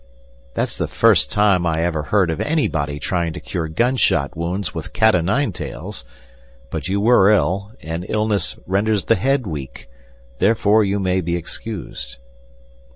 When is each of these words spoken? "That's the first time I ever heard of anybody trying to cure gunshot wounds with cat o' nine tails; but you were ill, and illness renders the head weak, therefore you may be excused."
"That's 0.55 0.75
the 0.79 0.87
first 0.87 1.31
time 1.31 1.63
I 1.67 1.83
ever 1.83 2.01
heard 2.01 2.31
of 2.31 2.41
anybody 2.41 2.97
trying 2.99 3.33
to 3.33 3.39
cure 3.39 3.67
gunshot 3.67 4.35
wounds 4.35 4.73
with 4.73 4.93
cat 4.93 5.13
o' 5.13 5.21
nine 5.21 5.51
tails; 5.53 6.05
but 6.71 6.87
you 6.87 6.99
were 6.99 7.29
ill, 7.29 7.71
and 7.83 8.03
illness 8.09 8.57
renders 8.65 9.05
the 9.05 9.15
head 9.15 9.45
weak, 9.45 9.87
therefore 10.39 10.83
you 10.83 10.99
may 10.99 11.21
be 11.21 11.35
excused." 11.35 12.17